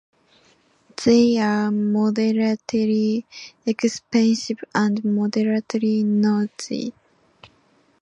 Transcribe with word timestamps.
They 1.05 1.37
are 1.37 1.69
moderately 1.69 3.23
expensive 3.67 4.57
and 4.73 5.03
moderately 5.05 6.01
noisy. 6.03 6.91